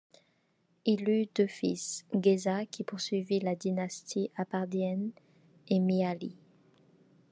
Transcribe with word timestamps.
Il 0.83 1.07
eut 1.11 1.27
deux 1.35 1.45
fils, 1.45 2.07
Géza, 2.19 2.65
qui 2.65 2.83
poursuivit 2.83 3.39
la 3.39 3.53
dynastie 3.55 4.31
arpadienne, 4.35 5.11
et 5.69 5.77
Mihály. 5.79 6.35